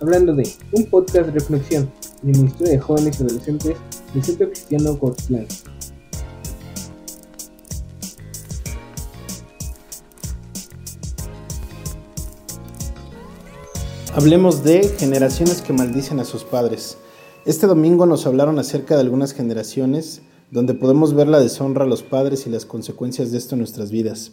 [0.00, 1.90] hablando de un podcast de reflexión
[2.22, 3.76] del Ministerio de Jóvenes y Adolescentes
[4.12, 5.46] del Centro Cristiano Cortlán.
[14.14, 16.96] Hablemos de generaciones que maldicen a sus padres.
[17.46, 20.22] Este domingo nos hablaron acerca de algunas generaciones
[20.52, 23.90] donde podemos ver la deshonra a los padres y las consecuencias de esto en nuestras
[23.90, 24.32] vidas.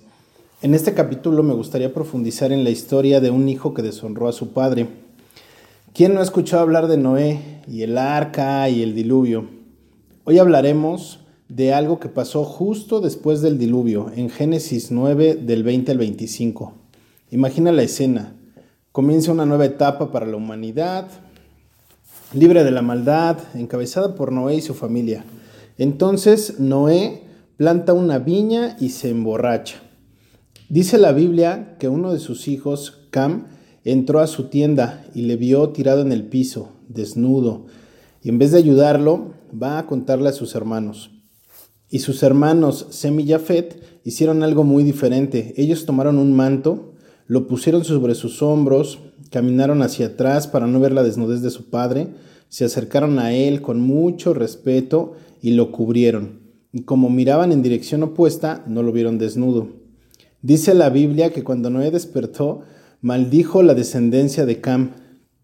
[0.62, 4.32] En este capítulo me gustaría profundizar en la historia de un hijo que deshonró a
[4.32, 4.88] su padre.
[5.94, 9.50] ¿Quién no ha escuchado hablar de Noé y el arca y el diluvio?
[10.24, 11.20] Hoy hablaremos
[11.50, 16.74] de algo que pasó justo después del diluvio, en Génesis 9 del 20 al 25.
[17.32, 18.34] Imagina la escena.
[18.94, 21.10] Comienza una nueva etapa para la humanidad,
[22.34, 25.26] libre de la maldad, encabezada por Noé y su familia.
[25.78, 27.24] Entonces Noé
[27.58, 29.82] planta una viña y se emborracha.
[30.70, 33.48] Dice la Biblia que uno de sus hijos, Cam,
[33.84, 37.66] entró a su tienda y le vio tirado en el piso, desnudo,
[38.24, 41.12] y en vez de ayudarlo, va a contarle a sus hermanos.
[41.90, 45.54] Y sus hermanos, Sem y Jafet, hicieron algo muy diferente.
[45.58, 46.94] Ellos tomaron un manto,
[47.28, 51.70] lo pusieron sobre sus hombros, caminaron hacia atrás para no ver la desnudez de su
[51.70, 52.10] padre,
[52.50, 56.42] se acercaron a él con mucho respeto y lo cubrieron.
[56.74, 59.70] Y como miraban en dirección opuesta, no lo vieron desnudo.
[60.42, 62.62] Dice la Biblia que cuando Noé despertó,
[63.02, 64.92] maldijo la descendencia de Cam,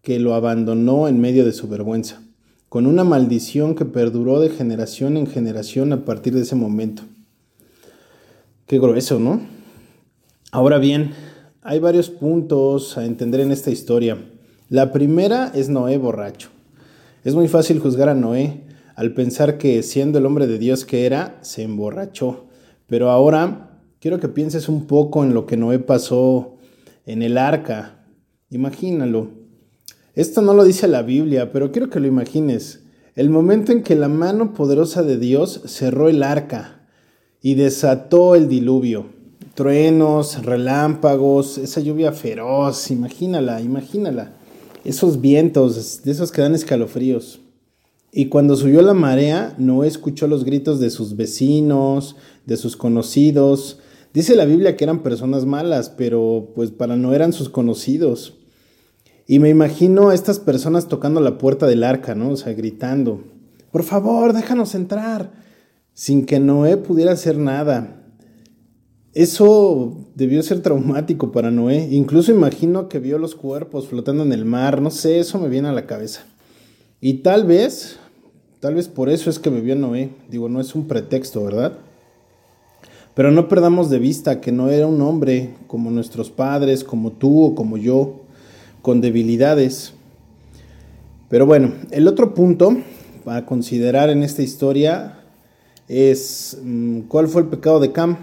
[0.02, 2.22] que lo abandonó en medio de su vergüenza,
[2.68, 7.02] con una maldición que perduró de generación en generación a partir de ese momento.
[8.66, 9.40] Qué grueso, ¿no?
[10.52, 11.10] Ahora bien,
[11.62, 14.18] hay varios puntos a entender en esta historia.
[14.68, 16.50] La primera es Noé borracho.
[17.24, 18.62] Es muy fácil juzgar a Noé
[18.94, 22.46] al pensar que siendo el hombre de Dios que era, se emborrachó.
[22.86, 26.57] Pero ahora quiero que pienses un poco en lo que Noé pasó
[27.08, 28.04] en el arca.
[28.50, 29.30] Imagínalo.
[30.14, 32.80] Esto no lo dice la Biblia, pero quiero que lo imagines.
[33.14, 36.86] El momento en que la mano poderosa de Dios cerró el arca
[37.40, 39.06] y desató el diluvio.
[39.54, 44.36] Truenos, relámpagos, esa lluvia feroz, imagínala, imagínala.
[44.84, 47.40] Esos vientos, de esos que dan escalofríos.
[48.12, 53.78] Y cuando subió la marea, Noé escuchó los gritos de sus vecinos, de sus conocidos,
[54.18, 58.34] Dice la Biblia que eran personas malas, pero pues para no eran sus conocidos.
[59.28, 62.30] Y me imagino a estas personas tocando la puerta del arca, ¿no?
[62.30, 63.22] O sea, gritando,
[63.70, 65.30] por favor, déjanos entrar,
[65.94, 68.10] sin que Noé pudiera hacer nada.
[69.12, 71.86] Eso debió ser traumático para Noé.
[71.92, 75.68] Incluso imagino que vio los cuerpos flotando en el mar, no sé, eso me viene
[75.68, 76.22] a la cabeza.
[77.00, 78.00] Y tal vez,
[78.58, 80.10] tal vez por eso es que vio Noé.
[80.28, 81.78] Digo, no es un pretexto, ¿verdad?
[83.18, 87.46] Pero no perdamos de vista que no era un hombre como nuestros padres, como tú
[87.46, 88.20] o como yo,
[88.80, 89.92] con debilidades.
[91.28, 92.76] Pero bueno, el otro punto
[93.24, 95.18] para considerar en esta historia
[95.88, 98.18] es mm, cuál fue el pecado de Cam.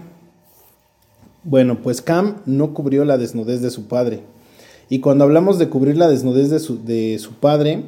[1.44, 4.22] Bueno, pues Cam no cubrió la desnudez de su padre.
[4.88, 7.84] Y cuando hablamos de cubrir la desnudez de su, de su padre,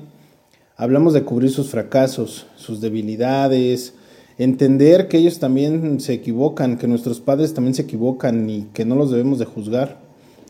[0.76, 3.94] hablamos de cubrir sus fracasos, sus debilidades,
[4.38, 8.94] entender que ellos también se equivocan, que nuestros padres también se equivocan y que no
[8.94, 10.00] los debemos de juzgar.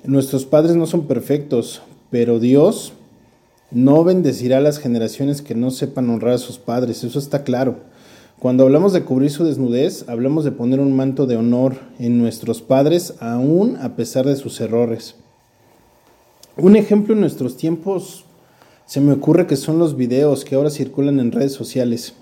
[0.04, 2.92] Nuestros padres no son perfectos, pero Dios
[3.70, 7.76] no bendecirá a las generaciones que no sepan honrar a sus padres, eso está claro.
[8.38, 12.62] Cuando hablamos de cubrir su desnudez, hablamos de poner un manto de honor en nuestros
[12.62, 15.16] padres, aún a pesar de sus errores.
[16.56, 18.24] Un ejemplo en nuestros tiempos
[18.86, 22.14] se me ocurre que son los videos que ahora circulan en redes sociales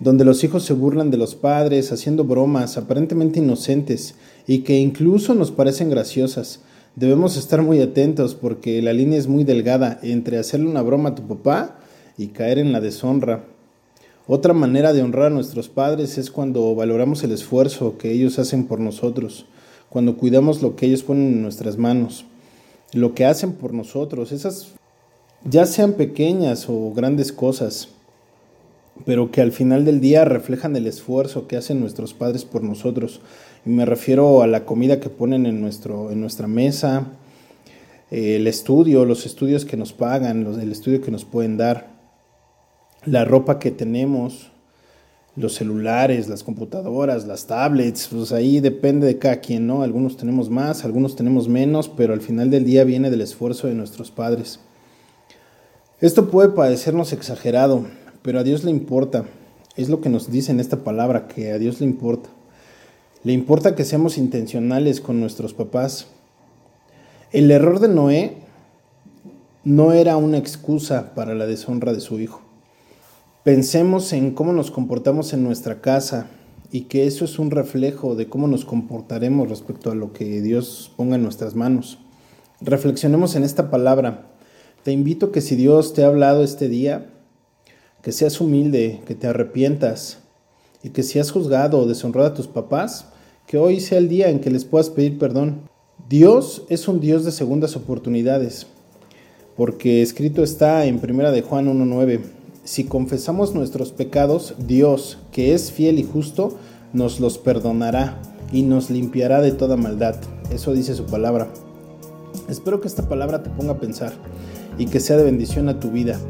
[0.00, 4.14] donde los hijos se burlan de los padres haciendo bromas aparentemente inocentes
[4.46, 6.60] y que incluso nos parecen graciosas.
[6.96, 11.14] Debemos estar muy atentos porque la línea es muy delgada entre hacerle una broma a
[11.14, 11.78] tu papá
[12.16, 13.44] y caer en la deshonra.
[14.26, 18.66] Otra manera de honrar a nuestros padres es cuando valoramos el esfuerzo que ellos hacen
[18.66, 19.46] por nosotros,
[19.90, 22.24] cuando cuidamos lo que ellos ponen en nuestras manos,
[22.92, 24.68] lo que hacen por nosotros, esas
[25.44, 27.88] ya sean pequeñas o grandes cosas
[29.04, 33.20] pero que al final del día reflejan el esfuerzo que hacen nuestros padres por nosotros.
[33.64, 37.06] Y me refiero a la comida que ponen en, nuestro, en nuestra mesa,
[38.10, 41.90] el estudio, los estudios que nos pagan, el estudio que nos pueden dar,
[43.04, 44.50] la ropa que tenemos,
[45.36, 49.82] los celulares, las computadoras, las tablets, pues ahí depende de cada quien, ¿no?
[49.82, 53.74] Algunos tenemos más, algunos tenemos menos, pero al final del día viene del esfuerzo de
[53.74, 54.60] nuestros padres.
[56.00, 57.86] Esto puede parecernos exagerado,
[58.22, 59.24] pero a Dios le importa.
[59.76, 62.28] Es lo que nos dice en esta palabra, que a Dios le importa.
[63.22, 66.06] Le importa que seamos intencionales con nuestros papás.
[67.32, 68.36] El error de Noé
[69.62, 72.40] no era una excusa para la deshonra de su hijo.
[73.44, 76.28] Pensemos en cómo nos comportamos en nuestra casa
[76.72, 80.92] y que eso es un reflejo de cómo nos comportaremos respecto a lo que Dios
[80.96, 81.98] ponga en nuestras manos.
[82.60, 84.26] Reflexionemos en esta palabra.
[84.82, 87.06] Te invito que si Dios te ha hablado este día,
[88.02, 90.18] que seas humilde, que te arrepientas
[90.82, 93.06] y que si has juzgado o deshonrado a tus papás,
[93.46, 95.62] que hoy sea el día en que les puedas pedir perdón.
[96.08, 98.66] Dios es un Dios de segundas oportunidades,
[99.56, 102.20] porque escrito está en 1 de Juan 1.9,
[102.64, 106.58] si confesamos nuestros pecados, Dios, que es fiel y justo,
[106.92, 108.20] nos los perdonará
[108.52, 110.16] y nos limpiará de toda maldad.
[110.52, 111.48] Eso dice su palabra.
[112.48, 114.12] Espero que esta palabra te ponga a pensar
[114.78, 116.20] y que sea de bendición a tu vida.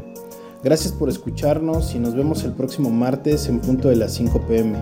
[0.63, 4.77] Gracias por escucharnos y nos vemos el próximo martes en punto de las 5 pm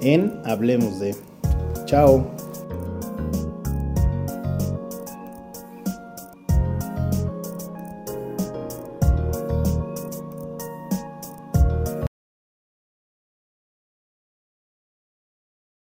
[0.00, 1.16] en Hablemos de.
[1.84, 2.35] Chao.